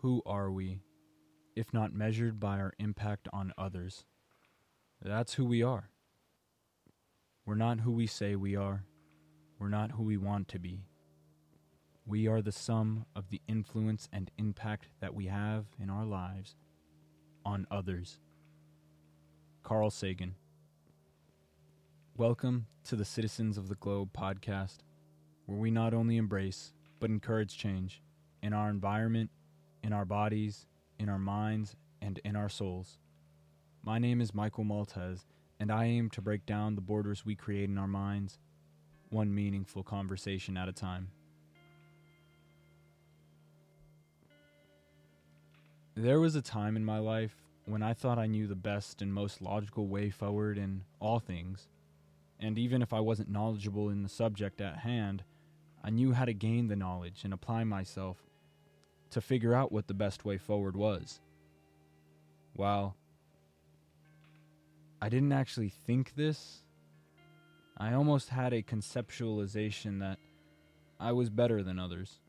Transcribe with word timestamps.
Who 0.00 0.22
are 0.26 0.50
we, 0.50 0.82
if 1.56 1.72
not 1.72 1.94
measured 1.94 2.38
by 2.38 2.58
our 2.58 2.74
impact 2.78 3.28
on 3.32 3.54
others? 3.56 4.04
That's 5.00 5.34
who 5.34 5.46
we 5.46 5.62
are. 5.62 5.88
We're 7.46 7.54
not 7.54 7.80
who 7.80 7.92
we 7.92 8.06
say 8.06 8.36
we 8.36 8.56
are. 8.56 8.84
We're 9.58 9.70
not 9.70 9.92
who 9.92 10.02
we 10.02 10.18
want 10.18 10.48
to 10.48 10.58
be. 10.58 10.84
We 12.04 12.28
are 12.28 12.42
the 12.42 12.52
sum 12.52 13.06
of 13.16 13.30
the 13.30 13.40
influence 13.48 14.06
and 14.12 14.30
impact 14.36 14.88
that 15.00 15.14
we 15.14 15.26
have 15.26 15.64
in 15.82 15.88
our 15.88 16.04
lives 16.04 16.56
on 17.46 17.66
others. 17.70 18.20
Carl 19.62 19.90
Sagan. 19.90 20.34
Welcome 22.18 22.66
to 22.84 22.96
the 22.96 23.04
Citizens 23.06 23.56
of 23.56 23.68
the 23.68 23.76
Globe 23.76 24.10
podcast, 24.12 24.80
where 25.46 25.58
we 25.58 25.70
not 25.70 25.94
only 25.94 26.18
embrace 26.18 26.74
but 27.00 27.08
encourage 27.08 27.56
change 27.56 28.02
in 28.42 28.52
our 28.52 28.68
environment, 28.68 29.30
in 29.86 29.92
our 29.92 30.04
bodies, 30.04 30.66
in 30.98 31.08
our 31.08 31.18
minds, 31.18 31.76
and 32.02 32.18
in 32.24 32.34
our 32.34 32.48
souls. 32.48 32.98
My 33.84 34.00
name 34.00 34.20
is 34.20 34.34
Michael 34.34 34.64
Maltese, 34.64 35.24
and 35.60 35.70
I 35.70 35.84
aim 35.84 36.10
to 36.10 36.20
break 36.20 36.44
down 36.44 36.74
the 36.74 36.80
borders 36.80 37.24
we 37.24 37.36
create 37.36 37.70
in 37.70 37.78
our 37.78 37.86
minds, 37.86 38.40
one 39.10 39.32
meaningful 39.32 39.84
conversation 39.84 40.56
at 40.56 40.68
a 40.68 40.72
time. 40.72 41.12
There 45.94 46.18
was 46.18 46.34
a 46.34 46.42
time 46.42 46.76
in 46.76 46.84
my 46.84 46.98
life 46.98 47.36
when 47.64 47.84
I 47.84 47.94
thought 47.94 48.18
I 48.18 48.26
knew 48.26 48.48
the 48.48 48.56
best 48.56 49.00
and 49.00 49.14
most 49.14 49.40
logical 49.40 49.86
way 49.86 50.10
forward 50.10 50.58
in 50.58 50.82
all 50.98 51.20
things, 51.20 51.68
and 52.40 52.58
even 52.58 52.82
if 52.82 52.92
I 52.92 52.98
wasn't 52.98 53.30
knowledgeable 53.30 53.88
in 53.90 54.02
the 54.02 54.08
subject 54.08 54.60
at 54.60 54.78
hand, 54.78 55.22
I 55.84 55.90
knew 55.90 56.12
how 56.12 56.24
to 56.24 56.34
gain 56.34 56.66
the 56.66 56.74
knowledge 56.74 57.22
and 57.22 57.32
apply 57.32 57.62
myself 57.62 58.25
to 59.10 59.20
figure 59.20 59.54
out 59.54 59.72
what 59.72 59.86
the 59.86 59.94
best 59.94 60.24
way 60.24 60.38
forward 60.38 60.76
was. 60.76 61.20
While 62.54 62.96
I 65.00 65.08
didn't 65.08 65.32
actually 65.32 65.68
think 65.68 66.14
this, 66.16 66.62
I 67.76 67.92
almost 67.92 68.30
had 68.30 68.52
a 68.52 68.62
conceptualization 68.62 70.00
that 70.00 70.18
I 70.98 71.12
was 71.12 71.28
better 71.28 71.62
than 71.62 71.78
others. 71.78 72.20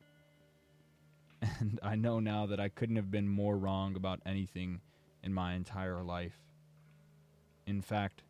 And 1.59 1.79
I 1.83 1.95
know 1.95 2.19
now 2.19 2.47
that 2.47 2.59
I 2.59 2.69
couldn't 2.69 2.95
have 2.95 3.11
been 3.11 3.29
more 3.29 3.57
wrong 3.57 3.95
about 3.95 4.19
anything 4.25 4.81
in 5.23 5.33
my 5.33 5.53
entire 5.53 6.01
life. 6.03 6.35
In 7.67 7.81
fact, 7.81 8.23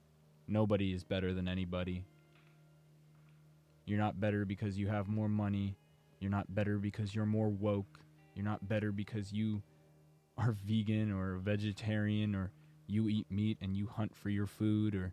nobody 0.47 0.91
is 0.91 1.05
better 1.05 1.33
than 1.33 1.47
anybody. 1.47 2.03
You're 3.85 3.97
not 3.97 4.19
better 4.19 4.43
because 4.43 4.77
you 4.77 4.87
have 4.87 5.07
more 5.07 5.29
money. 5.29 5.77
You're 6.19 6.31
not 6.31 6.53
better 6.53 6.77
because 6.77 7.15
you're 7.15 7.25
more 7.25 7.47
woke. 7.47 7.99
You're 8.37 8.45
not 8.45 8.69
better 8.69 8.91
because 8.91 9.33
you 9.33 9.63
are 10.37 10.55
vegan 10.63 11.11
or 11.11 11.37
vegetarian 11.37 12.35
or 12.35 12.51
you 12.85 13.09
eat 13.09 13.25
meat 13.31 13.57
and 13.61 13.75
you 13.75 13.87
hunt 13.87 14.15
for 14.15 14.29
your 14.29 14.45
food 14.45 14.93
or 14.93 15.11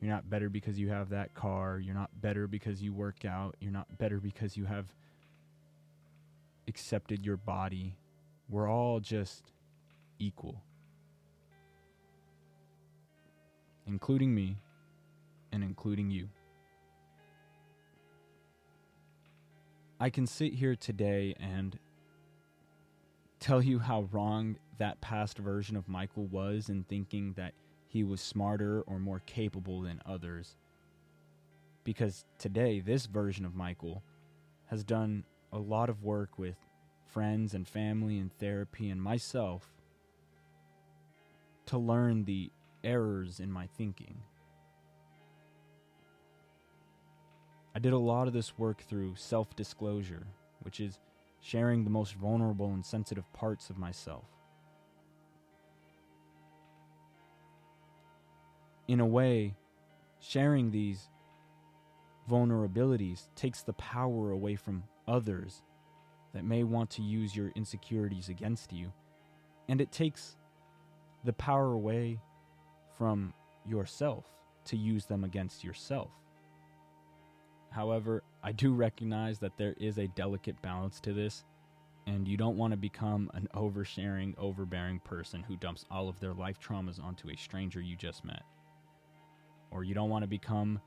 you're 0.00 0.12
not 0.12 0.30
better 0.30 0.48
because 0.48 0.78
you 0.78 0.88
have 0.90 1.08
that 1.08 1.34
car. 1.34 1.80
You're 1.80 1.96
not 1.96 2.10
better 2.20 2.46
because 2.46 2.80
you 2.80 2.92
work 2.92 3.24
out. 3.24 3.56
You're 3.58 3.72
not 3.72 3.98
better 3.98 4.20
because 4.20 4.56
you 4.56 4.66
have 4.66 4.86
accepted 6.68 7.26
your 7.26 7.36
body. 7.36 7.96
We're 8.48 8.70
all 8.70 9.00
just 9.00 9.50
equal. 10.20 10.62
Including 13.84 14.32
me 14.32 14.58
and 15.50 15.64
including 15.64 16.12
you. 16.12 16.28
I 19.98 20.08
can 20.08 20.28
sit 20.28 20.54
here 20.54 20.76
today 20.76 21.34
and 21.40 21.76
tell 23.40 23.62
you 23.62 23.78
how 23.78 24.08
wrong 24.12 24.56
that 24.78 25.00
past 25.00 25.38
version 25.38 25.76
of 25.76 25.88
Michael 25.88 26.26
was 26.26 26.68
in 26.68 26.84
thinking 26.84 27.32
that 27.34 27.54
he 27.86 28.02
was 28.02 28.20
smarter 28.20 28.82
or 28.82 28.98
more 28.98 29.20
capable 29.26 29.82
than 29.82 30.00
others. 30.04 30.56
Because 31.84 32.24
today, 32.38 32.80
this 32.80 33.06
version 33.06 33.44
of 33.44 33.54
Michael 33.54 34.02
has 34.66 34.82
done 34.82 35.24
a 35.52 35.58
lot 35.58 35.90
of 35.90 36.02
work 36.02 36.38
with 36.38 36.56
friends 37.06 37.54
and 37.54 37.68
family 37.68 38.18
and 38.18 38.36
therapy 38.38 38.90
and 38.90 39.00
myself 39.00 39.70
to 41.66 41.78
learn 41.78 42.24
the 42.24 42.50
errors 42.82 43.40
in 43.40 43.52
my 43.52 43.66
thinking. 43.66 44.16
I 47.74 47.78
did 47.78 47.92
a 47.92 47.98
lot 47.98 48.26
of 48.26 48.32
this 48.32 48.56
work 48.58 48.82
through 48.82 49.14
self 49.16 49.54
disclosure, 49.56 50.26
which 50.62 50.80
is 50.80 50.98
sharing 51.44 51.84
the 51.84 51.90
most 51.90 52.14
vulnerable 52.14 52.72
and 52.72 52.84
sensitive 52.84 53.30
parts 53.34 53.68
of 53.68 53.76
myself. 53.76 54.24
In 58.88 58.98
a 58.98 59.06
way, 59.06 59.54
sharing 60.20 60.70
these 60.70 61.10
vulnerabilities 62.30 63.28
takes 63.36 63.60
the 63.60 63.74
power 63.74 64.30
away 64.30 64.56
from 64.56 64.84
others 65.06 65.62
that 66.32 66.46
may 66.46 66.64
want 66.64 66.88
to 66.88 67.02
use 67.02 67.36
your 67.36 67.50
insecurities 67.50 68.30
against 68.30 68.72
you, 68.72 68.90
and 69.68 69.82
it 69.82 69.92
takes 69.92 70.36
the 71.24 71.34
power 71.34 71.74
away 71.74 72.20
from 72.96 73.34
yourself 73.66 74.24
to 74.64 74.78
use 74.78 75.04
them 75.04 75.24
against 75.24 75.62
yourself. 75.62 76.10
However, 77.70 78.22
I 78.46 78.52
do 78.52 78.74
recognize 78.74 79.38
that 79.38 79.56
there 79.56 79.74
is 79.80 79.96
a 79.96 80.06
delicate 80.08 80.60
balance 80.60 81.00
to 81.00 81.14
this, 81.14 81.44
and 82.06 82.28
you 82.28 82.36
don't 82.36 82.58
want 82.58 82.72
to 82.72 82.76
become 82.76 83.30
an 83.32 83.48
oversharing, 83.54 84.34
overbearing 84.36 85.00
person 85.00 85.42
who 85.42 85.56
dumps 85.56 85.86
all 85.90 86.10
of 86.10 86.20
their 86.20 86.34
life 86.34 86.60
traumas 86.60 87.02
onto 87.02 87.30
a 87.30 87.36
stranger 87.36 87.80
you 87.80 87.96
just 87.96 88.22
met. 88.22 88.42
Or 89.70 89.82
you 89.82 89.94
don't 89.94 90.10
want 90.10 90.24
to 90.24 90.28
become 90.28 90.78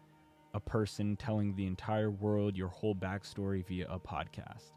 a 0.53 0.59
person 0.59 1.15
telling 1.15 1.55
the 1.55 1.65
entire 1.65 2.11
world 2.11 2.55
your 2.55 2.67
whole 2.67 2.93
backstory 2.93 3.65
via 3.65 3.87
a 3.89 3.99
podcast. 3.99 4.73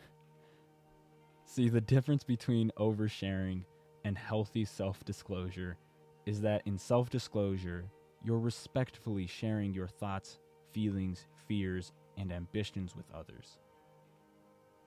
See, 1.44 1.68
the 1.68 1.82
difference 1.82 2.24
between 2.24 2.72
oversharing 2.78 3.64
and 4.06 4.16
healthy 4.16 4.64
self 4.64 5.04
disclosure 5.04 5.76
is 6.24 6.40
that 6.40 6.62
in 6.64 6.78
self 6.78 7.10
disclosure, 7.10 7.84
you're 8.24 8.38
respectfully 8.38 9.26
sharing 9.26 9.74
your 9.74 9.86
thoughts 9.86 10.38
feelings, 10.72 11.26
fears, 11.48 11.92
and 12.16 12.32
ambitions 12.32 12.94
with 12.94 13.06
others. 13.12 13.58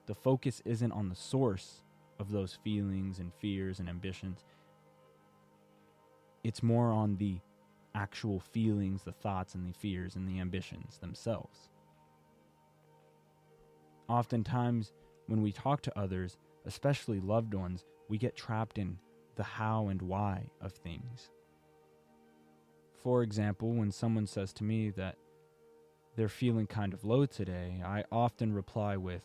The 0.06 0.14
focus 0.14 0.62
isn't 0.64 0.92
on 0.92 1.08
the 1.08 1.14
source 1.14 1.82
of 2.18 2.30
those 2.30 2.58
feelings 2.62 3.18
and 3.18 3.32
fears 3.34 3.80
and 3.80 3.88
ambitions, 3.88 4.44
it's 6.44 6.62
more 6.62 6.90
on 6.90 7.16
the 7.16 7.40
actual 7.94 8.40
feelings, 8.40 9.02
the 9.02 9.12
thoughts, 9.12 9.54
and 9.54 9.68
the 9.68 9.78
fears 9.78 10.16
and 10.16 10.28
the 10.28 10.40
ambitions 10.40 10.98
themselves. 10.98 11.68
Oftentimes, 14.08 14.92
when 15.26 15.42
we 15.42 15.52
talk 15.52 15.82
to 15.82 15.98
others, 15.98 16.36
especially 16.66 17.20
loved 17.20 17.54
ones, 17.54 17.84
we 18.08 18.18
get 18.18 18.36
trapped 18.36 18.78
in 18.78 18.98
the 19.36 19.42
how 19.42 19.88
and 19.88 20.02
why 20.02 20.50
of 20.60 20.72
things. 20.72 21.30
For 23.02 23.22
example, 23.22 23.72
when 23.72 23.90
someone 23.90 24.26
says 24.26 24.52
to 24.54 24.64
me 24.64 24.90
that 24.90 25.16
they're 26.16 26.28
feeling 26.28 26.66
kind 26.66 26.92
of 26.92 27.04
low 27.04 27.26
today, 27.26 27.82
I 27.84 28.04
often 28.12 28.52
reply 28.52 28.96
with, 28.96 29.24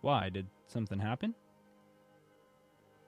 Why? 0.00 0.30
Did 0.30 0.46
something 0.66 0.98
happen? 0.98 1.34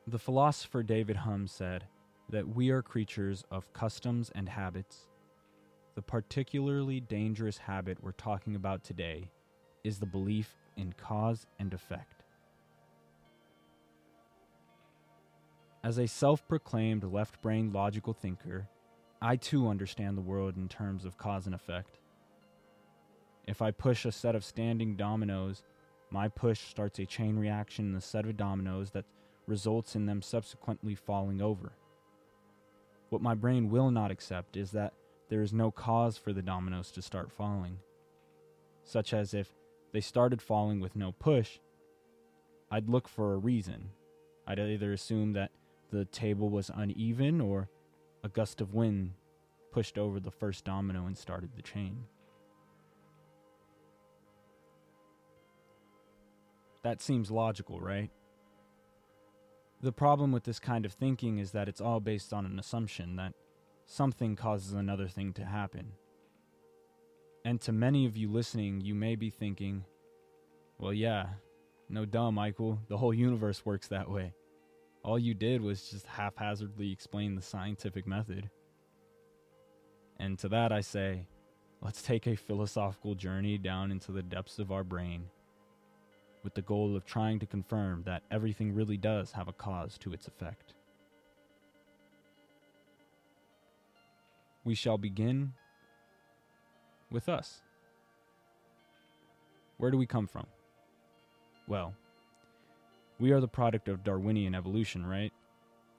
The 0.07 0.19
philosopher 0.19 0.83
David 0.83 1.19
Hume 1.19 1.47
said 1.47 1.85
that 2.31 2.49
we 2.49 2.71
are 2.71 2.83
creatures 2.83 3.45
of 3.51 3.73
customs 3.73 4.31
and 4.35 4.49
habits. 4.49 5.09
The 5.95 6.03
particularly 6.03 7.01
dangerous 7.01 7.59
habit 7.59 7.99
we're 8.03 8.13
talking 8.13 8.55
about 8.55 8.85
today 8.85 9.31
is 9.85 9.99
the 9.99 10.07
belief 10.07 10.55
in 10.77 10.93
cause 10.93 11.47
and 11.59 11.73
effect. 11.73 12.25
As 15.82 15.99
a 15.99 16.06
self 16.06 16.47
proclaimed 16.47 17.05
left 17.05 17.41
brain 17.41 17.73
logical 17.73 18.12
thinker, 18.12 18.69
I 19.23 19.37
too 19.37 19.69
understand 19.69 20.17
the 20.17 20.23
world 20.23 20.56
in 20.56 20.69
terms 20.69 21.05
of 21.05 21.17
cause 21.17 21.47
and 21.47 21.55
effect. 21.55 21.99
If 23.49 23.62
I 23.62 23.71
push 23.71 24.05
a 24.05 24.12
set 24.12 24.35
of 24.35 24.45
standing 24.45 24.95
dominoes, 24.95 25.62
my 26.11 26.29
push 26.29 26.61
starts 26.61 26.99
a 26.99 27.06
chain 27.06 27.39
reaction 27.39 27.87
in 27.87 27.93
the 27.95 28.00
set 28.03 28.27
of 28.27 28.37
dominoes 28.37 28.91
that 28.91 29.06
results 29.47 29.97
in 29.97 30.05
them 30.05 30.21
subsequently 30.21 30.95
falling 30.95 31.41
over. 31.41 31.73
What 33.09 33.23
my 33.23 33.35
brain 33.35 33.71
will 33.71 33.91
not 33.91 34.11
accept 34.11 34.59
is 34.59 34.73
that 34.73 34.93
there 35.31 35.41
is 35.41 35.55
no 35.55 35.71
cause 35.71 36.19
for 36.19 36.35
the 36.35 36.43
dominoes 36.43 36.91
to 36.91 37.00
start 37.00 37.33
falling, 37.33 37.79
such 38.85 39.15
as 39.15 39.33
if 39.33 39.55
they 39.93 40.03
started 40.03 40.43
falling 40.43 40.79
with 40.79 40.94
no 40.94 41.12
push, 41.12 41.59
I'd 42.71 42.91
look 42.91 43.09
for 43.09 43.33
a 43.33 43.39
reason. 43.39 43.89
I'd 44.47 44.59
either 44.59 44.93
assume 44.93 45.33
that 45.33 45.53
the 45.91 46.05
table 46.05 46.51
was 46.51 46.71
uneven 46.75 47.41
or 47.41 47.71
a 48.23 48.29
gust 48.29 48.61
of 48.61 48.75
wind 48.75 49.12
pushed 49.73 49.97
over 49.97 50.21
the 50.21 50.31
first 50.31 50.67
domino 50.67 51.06
and 51.06 51.17
started 51.17 51.53
the 51.56 51.62
chain. 51.62 52.05
That 56.88 57.02
seems 57.02 57.31
logical, 57.31 57.81
right? 57.82 58.11
The 59.82 59.93
problem 59.93 60.32
with 60.32 60.44
this 60.44 60.58
kind 60.58 60.87
of 60.87 60.94
thinking 60.94 61.37
is 61.37 61.50
that 61.52 61.69
it's 61.69 61.82
all 61.82 62.00
based 62.00 62.32
on 62.32 62.46
an 62.46 62.58
assumption 62.58 63.17
that 63.17 63.35
something 63.85 64.35
causes 64.35 64.73
another 64.73 65.06
thing 65.06 65.35
to 65.35 65.44
happen. 65.44 65.93
And 67.44 67.61
to 67.61 67.73
many 67.73 68.06
of 68.06 68.17
you 68.17 68.31
listening, 68.31 68.81
you 68.81 68.94
may 68.94 69.17
be 69.17 69.29
thinking, 69.29 69.85
well, 70.79 70.94
yeah, 70.94 71.26
no 71.90 72.06
duh, 72.06 72.31
Michael, 72.31 72.81
the 72.88 72.96
whole 72.96 73.12
universe 73.12 73.67
works 73.67 73.88
that 73.88 74.11
way. 74.11 74.32
All 75.05 75.19
you 75.19 75.34
did 75.34 75.61
was 75.61 75.91
just 75.91 76.06
haphazardly 76.06 76.91
explain 76.91 77.34
the 77.34 77.43
scientific 77.43 78.06
method. 78.06 78.49
And 80.19 80.38
to 80.38 80.49
that 80.49 80.73
I 80.73 80.81
say, 80.81 81.26
let's 81.82 82.00
take 82.00 82.26
a 82.26 82.34
philosophical 82.34 83.14
journey 83.14 83.58
down 83.58 83.93
into 83.93 84.11
the 84.11 84.23
depths 84.23 84.58
of 84.58 84.73
our 84.73 84.84
brain 84.84 85.26
with 86.49 86.55
the 86.55 86.62
goal 86.62 86.97
of 86.97 87.05
trying 87.05 87.39
to 87.39 87.45
confirm 87.45 88.03
that 88.06 88.23
everything 88.31 88.75
really 88.75 88.97
does 88.97 89.33
have 89.33 89.49
a 89.49 89.53
cause 89.53 89.99
to 89.99 90.15
its 90.15 90.27
effect. 90.27 90.73
We 94.65 94.75
shall 94.75 94.97
begin 94.97 95.53
with 97.11 97.29
us. 97.29 97.61
Where 99.77 99.91
do 99.91 99.99
we 99.99 100.06
come 100.06 100.27
from? 100.27 100.47
Well, 101.67 101.93
we 103.21 103.31
are 103.33 103.41
the 103.41 103.47
product 103.47 103.87
of 103.87 104.03
Darwinian 104.03 104.55
evolution, 104.55 105.05
right? 105.05 105.35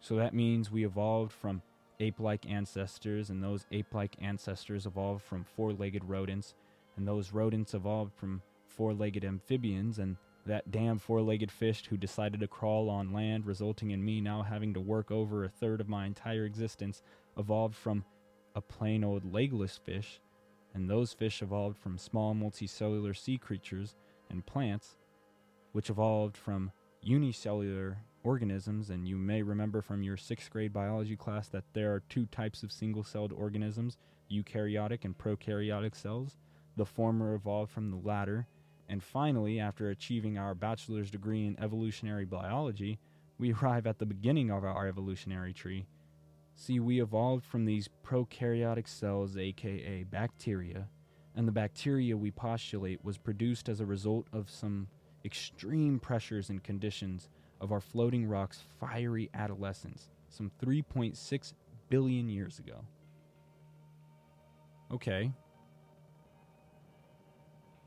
So 0.01 0.15
that 0.15 0.33
means 0.33 0.71
we 0.71 0.83
evolved 0.83 1.31
from 1.31 1.61
ape 1.99 2.19
like 2.19 2.49
ancestors, 2.49 3.29
and 3.29 3.43
those 3.43 3.67
ape 3.71 3.93
like 3.93 4.15
ancestors 4.19 4.87
evolved 4.87 5.23
from 5.23 5.43
four 5.43 5.73
legged 5.73 6.05
rodents, 6.05 6.55
and 6.97 7.07
those 7.07 7.33
rodents 7.33 7.75
evolved 7.75 8.13
from 8.15 8.41
four 8.67 8.95
legged 8.95 9.23
amphibians, 9.23 9.99
and 9.99 10.17
that 10.45 10.71
damn 10.71 10.97
four 10.99 11.21
legged 11.21 11.51
fish 11.51 11.85
who 11.87 11.97
decided 11.97 12.39
to 12.39 12.47
crawl 12.47 12.89
on 12.89 13.13
land, 13.13 13.45
resulting 13.45 13.91
in 13.91 14.03
me 14.03 14.21
now 14.21 14.41
having 14.41 14.73
to 14.73 14.79
work 14.79 15.11
over 15.11 15.43
a 15.43 15.49
third 15.49 15.81
of 15.81 15.89
my 15.89 16.05
entire 16.05 16.45
existence, 16.45 17.01
evolved 17.37 17.75
from 17.75 18.03
a 18.55 18.61
plain 18.61 19.03
old 19.03 19.31
legless 19.31 19.77
fish, 19.77 20.19
and 20.73 20.89
those 20.89 21.13
fish 21.13 21.41
evolved 21.41 21.77
from 21.77 21.97
small 21.97 22.33
multicellular 22.33 23.15
sea 23.15 23.37
creatures 23.37 23.95
and 24.29 24.45
plants, 24.45 24.97
which 25.71 25.89
evolved 25.89 26.37
from 26.37 26.71
unicellular 27.01 27.97
organisms, 28.23 28.89
and 28.89 29.07
you 29.07 29.17
may 29.17 29.41
remember 29.41 29.81
from 29.81 30.03
your 30.03 30.17
sixth 30.17 30.49
grade 30.49 30.73
biology 30.73 31.15
class 31.15 31.47
that 31.47 31.63
there 31.73 31.93
are 31.93 32.01
two 32.09 32.25
types 32.27 32.63
of 32.63 32.71
single 32.71 33.03
celled 33.03 33.31
organisms 33.31 33.97
eukaryotic 34.31 35.05
and 35.05 35.17
prokaryotic 35.17 35.95
cells. 35.95 36.37
The 36.77 36.85
former 36.85 37.33
evolved 37.33 37.71
from 37.71 37.89
the 37.89 37.97
latter. 37.97 38.47
And 38.89 39.03
finally, 39.03 39.59
after 39.59 39.89
achieving 39.89 40.37
our 40.37 40.55
bachelor's 40.55 41.11
degree 41.11 41.45
in 41.45 41.59
evolutionary 41.59 42.25
biology, 42.25 42.99
we 43.37 43.53
arrive 43.61 43.87
at 43.87 43.99
the 43.99 44.05
beginning 44.05 44.49
of 44.49 44.65
our 44.65 44.87
evolutionary 44.87 45.53
tree. 45.53 45.85
See, 46.55 46.79
we 46.79 47.01
evolved 47.01 47.45
from 47.45 47.65
these 47.65 47.87
prokaryotic 48.03 48.87
cells, 48.87 49.37
aka 49.37 50.03
bacteria, 50.03 50.87
and 51.35 51.47
the 51.47 51.53
bacteria 51.53 52.17
we 52.17 52.31
postulate 52.31 53.05
was 53.05 53.17
produced 53.17 53.69
as 53.69 53.79
a 53.79 53.85
result 53.85 54.27
of 54.33 54.49
some 54.49 54.87
extreme 55.23 55.99
pressures 55.99 56.49
and 56.49 56.61
conditions 56.63 57.29
of 57.61 57.71
our 57.71 57.79
floating 57.79 58.25
rock's 58.25 58.63
fiery 58.79 59.29
adolescence 59.33 60.09
some 60.29 60.51
3.6 60.63 61.53
billion 61.89 62.29
years 62.29 62.59
ago. 62.59 62.85
Okay. 64.91 65.31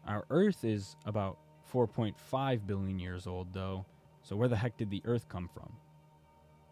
Our 0.06 0.24
Earth 0.30 0.64
is 0.64 0.96
about 1.06 1.38
4.5 1.72 2.66
billion 2.66 2.98
years 2.98 3.26
old, 3.26 3.52
though, 3.52 3.86
so 4.22 4.36
where 4.36 4.48
the 4.48 4.56
heck 4.56 4.76
did 4.76 4.90
the 4.90 5.02
Earth 5.04 5.28
come 5.28 5.48
from? 5.52 5.72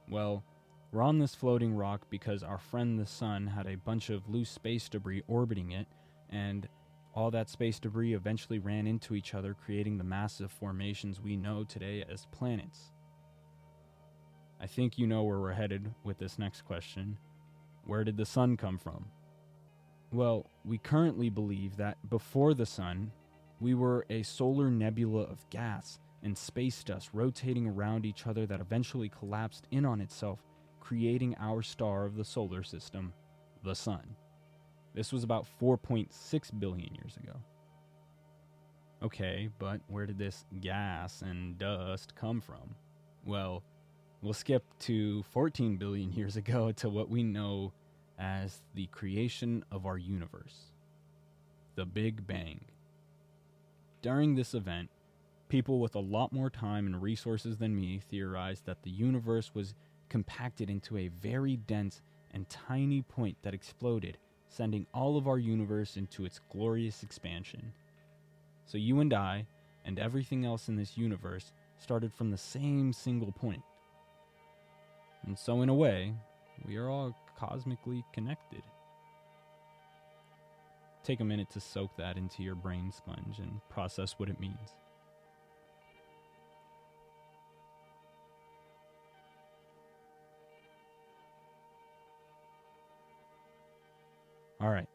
Well, 0.09 0.45
we're 0.93 1.03
on 1.03 1.19
this 1.19 1.35
floating 1.35 1.75
rock 1.75 2.07
because 2.11 2.43
our 2.43 2.59
friend 2.59 2.99
the 2.99 3.07
Sun 3.07 3.47
had 3.47 3.67
a 3.67 3.77
bunch 3.77 4.11
of 4.11 4.29
loose 4.29 4.51
space 4.51 4.89
debris 4.89 5.23
orbiting 5.29 5.71
it, 5.71 5.87
and 6.29 6.69
all 7.15 7.31
that 7.31 7.49
space 7.49 7.79
debris 7.79 8.15
eventually 8.15 8.59
ran 8.59 8.87
into 8.87 9.15
each 9.15 9.35
other, 9.35 9.55
creating 9.55 9.99
the 9.99 10.05
massive 10.05 10.51
formations 10.51 11.21
we 11.21 11.37
know 11.37 11.65
today 11.65 12.05
as 12.13 12.27
planets. 12.33 12.93
I 14.61 14.67
think 14.67 14.99
you 14.99 15.07
know 15.07 15.23
where 15.23 15.39
we're 15.39 15.53
headed 15.53 15.95
with 16.05 16.19
this 16.19 16.39
next 16.39 16.63
question. 16.63 17.17
Where 17.85 18.05
did 18.05 18.17
the 18.17 18.27
sun 18.27 18.57
come 18.57 18.77
from? 18.77 19.07
Well, 20.13 20.47
we 20.65 20.79
currently 20.79 21.31
believe 21.31 21.77
that 21.77 21.97
before 22.11 22.53
the 22.53 22.67
sun, 22.67 23.13
we 23.61 23.75
were 23.75 24.07
a 24.11 24.23
solar 24.23 24.71
nebula 24.71 25.23
of 25.23 25.49
gas 25.51 25.99
and 26.23 26.37
space 26.37 26.83
dust 26.83 27.11
rotating 27.13 27.67
around 27.67 28.05
each 28.05 28.27
other 28.27 28.47
that 28.47 28.61
eventually 28.61 29.09
collapsed 29.09 29.67
in 29.71 29.85
on 29.85 30.01
itself, 30.01 30.41
creating 30.81 31.37
our 31.39 31.63
star 31.63 32.05
of 32.05 32.17
the 32.17 32.25
solar 32.25 32.63
system, 32.63 33.13
the 33.63 33.75
sun. 33.75 34.17
This 34.95 35.13
was 35.13 35.23
about 35.23 35.47
4.6 35.61 36.59
billion 36.59 36.95
years 36.95 37.17
ago. 37.17 37.37
Okay, 39.03 39.49
but 39.59 39.81
where 39.89 40.07
did 40.07 40.19
this 40.19 40.45
gas 40.61 41.23
and 41.23 41.57
dust 41.59 42.15
come 42.15 42.41
from? 42.41 42.75
Well, 43.25 43.63
we'll 44.21 44.35
skip 44.35 44.65
to 44.81 45.23
14 45.25 45.77
billion 45.77 46.13
years 46.13 46.37
ago 46.37 46.73
to 46.77 46.89
what 46.89 47.09
we 47.09 47.23
know 47.23 47.73
as 48.19 48.61
the 48.75 48.87
creation 48.89 49.65
of 49.71 49.87
our 49.87 49.97
universe 49.97 50.73
the 51.77 51.87
Big 51.87 52.27
Bang. 52.27 52.61
During 54.03 54.35
this 54.35 54.55
event, 54.55 54.89
people 55.49 55.79
with 55.79 55.95
a 55.95 56.01
lot 56.01 56.33
more 56.33 56.49
time 56.49 56.87
and 56.87 57.03
resources 57.03 57.59
than 57.59 57.75
me 57.75 58.01
theorized 58.11 58.65
that 58.67 58.83
the 58.83 58.91
universe 58.91 59.55
was 59.55 59.75
compacted 60.09 60.71
into 60.71 60.97
a 60.97 61.09
very 61.09 61.57
dense 61.57 62.01
and 62.33 62.49
tiny 62.49 63.03
point 63.03 63.37
that 63.43 63.55
exploded 63.55 64.19
sending 64.49 64.87
all 64.93 65.17
of 65.17 65.29
our 65.29 65.39
universe 65.39 65.97
into 65.97 66.25
its 66.25 66.41
glorious 66.51 67.03
expansion. 67.03 67.73
So 68.67 68.79
you 68.79 69.01
and 69.01 69.15
I, 69.15 69.47
and 69.85 69.99
everything 69.99 70.45
else 70.45 70.69
in 70.69 70.77
this 70.77 70.99
universe, 70.99 71.53
started 71.79 72.13
from 72.13 72.31
the 72.31 72.37
same 72.37 72.93
single 72.93 73.33
point. 73.33 73.63
And 75.27 75.39
so, 75.39 75.63
in 75.63 75.69
a 75.69 75.75
way, 75.75 76.15
we 76.67 76.77
are 76.77 76.89
all 76.89 77.17
cosmically 77.39 78.05
connected. 78.13 78.63
Take 81.11 81.19
a 81.19 81.25
minute 81.25 81.51
to 81.51 81.61
soak 81.61 81.97
that 81.97 82.17
into 82.17 82.45
your 82.45 82.55
brain 82.55 82.93
sponge 82.93 83.41
and 83.41 83.61
process 83.69 84.15
what 84.17 84.29
it 84.29 84.39
means. 84.39 84.77
All 94.61 94.71
right. 94.71 94.87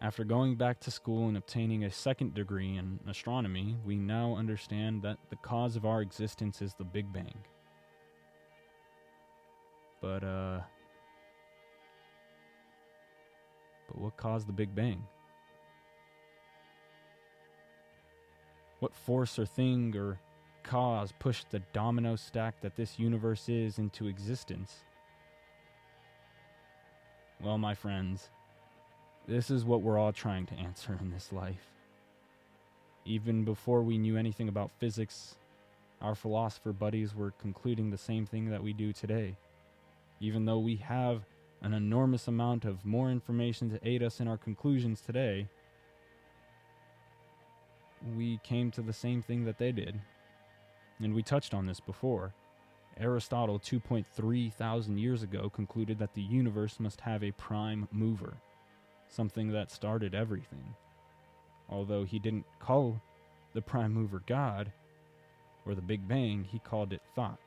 After 0.00 0.24
going 0.24 0.56
back 0.56 0.80
to 0.80 0.90
school 0.90 1.28
and 1.28 1.36
obtaining 1.36 1.84
a 1.84 1.90
second 1.92 2.34
degree 2.34 2.76
in 2.76 2.98
astronomy, 3.08 3.76
we 3.84 3.94
now 3.94 4.34
understand 4.34 5.02
that 5.02 5.18
the 5.30 5.36
cause 5.36 5.76
of 5.76 5.86
our 5.86 6.02
existence 6.02 6.60
is 6.60 6.74
the 6.74 6.84
Big 6.84 7.12
Bang. 7.12 7.44
But, 10.02 10.24
uh. 10.24 10.62
What 13.96 14.16
caused 14.16 14.46
the 14.46 14.52
Big 14.52 14.74
Bang? 14.74 15.02
What 18.80 18.94
force 18.94 19.38
or 19.38 19.46
thing 19.46 19.96
or 19.96 20.18
cause 20.62 21.12
pushed 21.18 21.50
the 21.50 21.60
domino 21.72 22.16
stack 22.16 22.60
that 22.60 22.76
this 22.76 22.98
universe 22.98 23.48
is 23.48 23.78
into 23.78 24.06
existence? 24.06 24.84
Well, 27.42 27.58
my 27.58 27.74
friends, 27.74 28.30
this 29.26 29.50
is 29.50 29.64
what 29.64 29.82
we're 29.82 29.98
all 29.98 30.12
trying 30.12 30.46
to 30.46 30.54
answer 30.54 30.96
in 31.00 31.10
this 31.10 31.32
life. 31.32 31.70
Even 33.04 33.44
before 33.44 33.82
we 33.82 33.98
knew 33.98 34.16
anything 34.16 34.48
about 34.48 34.70
physics, 34.78 35.36
our 36.00 36.14
philosopher 36.14 36.72
buddies 36.72 37.14
were 37.14 37.32
concluding 37.32 37.90
the 37.90 37.98
same 37.98 38.26
thing 38.26 38.50
that 38.50 38.62
we 38.62 38.72
do 38.72 38.92
today. 38.92 39.36
Even 40.20 40.44
though 40.44 40.58
we 40.58 40.76
have 40.76 41.22
an 41.62 41.72
enormous 41.72 42.28
amount 42.28 42.64
of 42.64 42.84
more 42.84 43.10
information 43.10 43.70
to 43.70 43.88
aid 43.88 44.02
us 44.02 44.20
in 44.20 44.28
our 44.28 44.36
conclusions 44.36 45.00
today, 45.00 45.48
we 48.16 48.38
came 48.44 48.70
to 48.70 48.82
the 48.82 48.92
same 48.92 49.22
thing 49.22 49.44
that 49.44 49.58
they 49.58 49.72
did. 49.72 50.00
And 51.00 51.14
we 51.14 51.22
touched 51.22 51.54
on 51.54 51.66
this 51.66 51.80
before. 51.80 52.32
Aristotle, 52.98 53.58
2.3 53.58 54.52
thousand 54.54 54.98
years 54.98 55.22
ago, 55.22 55.50
concluded 55.50 55.98
that 55.98 56.14
the 56.14 56.22
universe 56.22 56.80
must 56.80 57.02
have 57.02 57.22
a 57.22 57.32
prime 57.32 57.88
mover 57.92 58.34
something 59.08 59.52
that 59.52 59.70
started 59.70 60.14
everything. 60.14 60.74
Although 61.68 62.04
he 62.04 62.18
didn't 62.18 62.46
call 62.58 63.00
the 63.54 63.62
prime 63.62 63.92
mover 63.92 64.22
God 64.26 64.72
or 65.64 65.74
the 65.74 65.82
Big 65.82 66.06
Bang, 66.06 66.44
he 66.44 66.58
called 66.58 66.92
it 66.92 67.02
thought. 67.14 67.40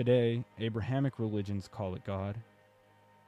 Today, 0.00 0.42
Abrahamic 0.58 1.18
religions 1.18 1.68
call 1.70 1.94
it 1.94 2.06
God. 2.06 2.38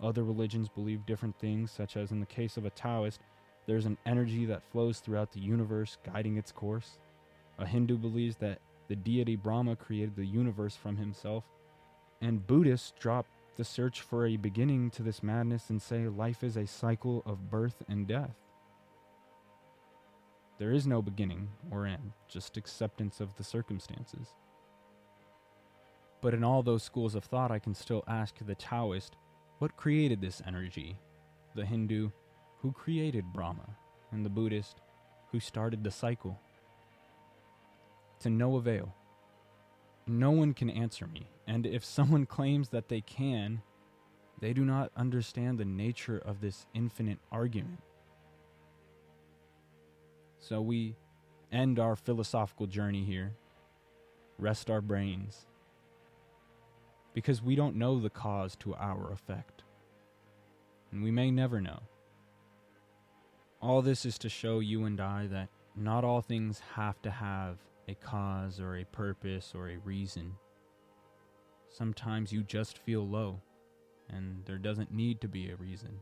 Other 0.02 0.24
religions 0.24 0.70
believe 0.70 1.04
different 1.04 1.38
things, 1.38 1.70
such 1.70 1.98
as 1.98 2.12
in 2.12 2.20
the 2.20 2.24
case 2.24 2.56
of 2.56 2.64
a 2.64 2.70
Taoist, 2.70 3.20
there's 3.66 3.84
an 3.84 3.98
energy 4.06 4.46
that 4.46 4.62
flows 4.72 4.98
throughout 4.98 5.32
the 5.32 5.40
universe 5.40 5.98
guiding 6.02 6.38
its 6.38 6.50
course. 6.50 6.96
A 7.58 7.66
Hindu 7.66 7.98
believes 7.98 8.36
that 8.36 8.58
the 8.88 8.96
deity 8.96 9.36
Brahma 9.36 9.76
created 9.76 10.16
the 10.16 10.24
universe 10.24 10.74
from 10.74 10.96
himself, 10.96 11.44
and 12.22 12.46
Buddhists 12.46 12.94
drop 12.98 13.26
the 13.56 13.64
search 13.64 14.00
for 14.00 14.26
a 14.26 14.38
beginning 14.38 14.88
to 14.92 15.02
this 15.02 15.22
madness 15.22 15.68
and 15.68 15.82
say 15.82 16.08
life 16.08 16.42
is 16.42 16.56
a 16.56 16.66
cycle 16.66 17.22
of 17.26 17.50
birth 17.50 17.82
and 17.86 18.06
death. 18.06 18.36
There 20.56 20.72
is 20.72 20.86
no 20.86 21.02
beginning 21.02 21.50
or 21.70 21.84
end, 21.84 22.12
just 22.28 22.56
acceptance 22.56 23.20
of 23.20 23.36
the 23.36 23.44
circumstances. 23.44 24.28
But 26.22 26.32
in 26.32 26.44
all 26.44 26.62
those 26.62 26.84
schools 26.84 27.14
of 27.14 27.24
thought, 27.24 27.50
I 27.50 27.58
can 27.58 27.74
still 27.74 28.04
ask 28.06 28.36
the 28.38 28.54
Taoist 28.54 29.16
what 29.58 29.76
created 29.76 30.20
this 30.20 30.42
energy? 30.46 30.98
The 31.54 31.64
Hindu, 31.66 32.10
who 32.60 32.72
created 32.72 33.32
Brahma? 33.32 33.76
And 34.10 34.24
the 34.24 34.30
Buddhist, 34.30 34.80
who 35.30 35.38
started 35.38 35.84
the 35.84 35.90
cycle? 35.90 36.40
To 38.20 38.30
no 38.30 38.56
avail. 38.56 38.94
No 40.06 40.30
one 40.32 40.52
can 40.52 40.68
answer 40.68 41.06
me, 41.06 41.28
and 41.46 41.64
if 41.64 41.84
someone 41.84 42.26
claims 42.38 42.70
that 42.70 42.88
they 42.88 43.00
can, 43.00 43.62
they 44.40 44.52
do 44.52 44.64
not 44.64 44.90
understand 44.96 45.58
the 45.58 45.64
nature 45.64 46.18
of 46.18 46.40
this 46.40 46.66
infinite 46.74 47.20
argument. 47.30 47.78
So 50.40 50.60
we 50.60 50.96
end 51.52 51.78
our 51.78 51.94
philosophical 51.94 52.66
journey 52.66 53.04
here, 53.04 53.32
rest 54.38 54.70
our 54.70 54.80
brains, 54.80 55.46
because 57.14 57.42
we 57.42 57.54
don't 57.54 57.76
know 57.76 58.00
the 58.00 58.10
cause 58.10 58.56
to 58.56 58.74
our 58.74 59.12
effect, 59.12 59.62
and 60.90 61.02
we 61.02 61.10
may 61.10 61.30
never 61.30 61.60
know. 61.60 61.80
All 63.60 63.82
this 63.82 64.04
is 64.04 64.18
to 64.18 64.28
show 64.28 64.60
you 64.60 64.84
and 64.84 65.00
I 65.00 65.26
that 65.28 65.48
not 65.76 66.04
all 66.04 66.20
things 66.20 66.60
have 66.74 67.00
to 67.02 67.10
have 67.10 67.58
a 67.88 67.94
cause 67.94 68.60
or 68.60 68.76
a 68.76 68.84
purpose 68.84 69.52
or 69.54 69.68
a 69.68 69.78
reason. 69.78 70.34
Sometimes 71.68 72.32
you 72.32 72.42
just 72.42 72.78
feel 72.78 73.06
low, 73.06 73.40
and 74.10 74.44
there 74.44 74.58
doesn't 74.58 74.92
need 74.92 75.20
to 75.20 75.28
be 75.28 75.50
a 75.50 75.56
reason. 75.56 76.00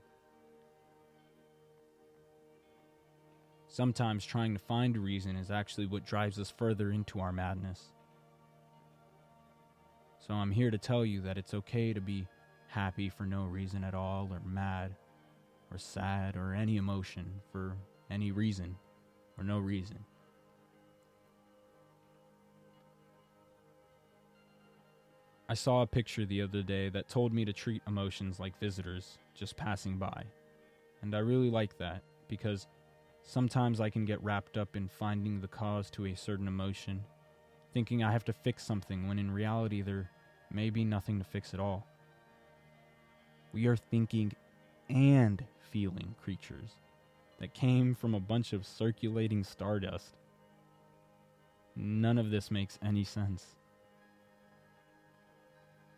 Sometimes 3.69 4.25
trying 4.25 4.52
to 4.55 4.59
find 4.59 4.97
a 4.97 5.00
reason 5.00 5.37
is 5.37 5.50
actually 5.50 5.87
what 5.87 6.05
drives 6.05 6.40
us 6.40 6.52
further 6.57 6.90
into 6.90 7.21
our 7.21 7.33
madness. 7.33 7.93
So 10.27 10.35
I'm 10.35 10.50
here 10.50 10.71
to 10.71 10.79
tell 10.79 11.05
you 11.05 11.23
that 11.23 11.39
it's 11.39 11.55
okay 11.55 11.93
to 11.93 12.00
be 12.00 12.29
happy 12.69 13.09
for 13.09 13.25
no 13.25 13.45
reason 13.45 13.83
at 13.83 13.95
all, 13.95 14.29
or 14.31 14.41
mad, 14.45 14.95
or 15.73 15.79
sad, 15.79 16.37
or 16.37 16.55
any 16.55 16.77
emotion 16.77 17.27
for 17.50 17.77
any 18.11 18.31
reason, 18.31 18.77
or 19.39 19.45
no 19.45 19.59
reason. 19.59 19.99
I 25.49 25.55
saw 25.55 25.83
a 25.83 25.87
picture 25.87 26.25
the 26.25 26.43
other 26.43 26.62
day 26.62 26.91
that 26.91 27.09
told 27.09 27.33
me 27.33 27.45
to 27.45 27.53
treat 27.53 27.83
emotions 27.89 28.39
like 28.39 28.61
visitors 28.61 29.19
just 29.35 29.57
passing 29.57 29.97
by. 29.97 30.23
And 31.03 31.12
I 31.12 31.19
really 31.19 31.50
like 31.50 31.77
that 31.79 32.03
because 32.29 32.69
sometimes 33.25 33.81
I 33.81 33.91
can 33.91 34.05
get 34.05 34.23
wrapped 34.23 34.57
up 34.57 34.77
in 34.77 34.87
finding 34.87 35.41
the 35.41 35.49
cause 35.49 35.91
to 35.91 36.07
a 36.07 36.15
certain 36.15 36.47
emotion, 36.47 37.03
thinking 37.73 38.03
I 38.03 38.12
have 38.12 38.25
to 38.25 38.33
fix 38.33 38.65
something 38.65 39.07
when 39.09 39.19
in 39.19 39.31
reality 39.31 39.83
there 39.83 40.11
may 40.50 40.71
be 40.71 40.85
nothing 40.85 41.19
to 41.19 41.25
fix 41.25 41.55
at 41.55 41.61
all. 41.61 41.87
We 43.53 43.67
are 43.67 43.77
thinking 43.77 44.33
and 44.89 45.45
feeling 45.71 46.15
creatures 46.23 46.71
that 47.39 47.55
came 47.55 47.95
from 47.95 48.15
a 48.15 48.21
bunch 48.21 48.53
of 48.53 48.67
circulating 48.67 49.45
stardust. 49.45 50.17
None 51.77 52.19
of 52.19 52.31
this 52.31 52.50
makes 52.50 52.79
any 52.83 53.05
sense. 53.05 53.57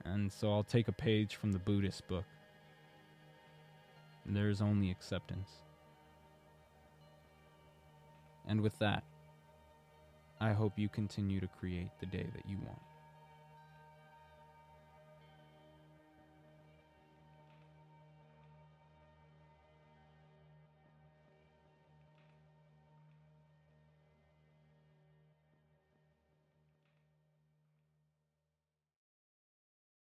And 0.04 0.32
so 0.32 0.52
I'll 0.52 0.64
take 0.64 0.88
a 0.88 0.92
page 0.92 1.36
from 1.36 1.52
the 1.52 1.58
Buddhist 1.58 2.06
book. 2.08 2.24
There 4.26 4.50
is 4.50 4.60
only 4.60 4.90
acceptance. 4.90 5.50
And 8.46 8.60
with 8.60 8.78
that, 8.78 9.04
I 10.42 10.52
hope 10.52 10.76
you 10.76 10.88
continue 10.88 11.38
to 11.38 11.46
create 11.46 11.90
the 12.00 12.06
day 12.06 12.26
that 12.34 12.46
you 12.46 12.58
want. 12.58 12.91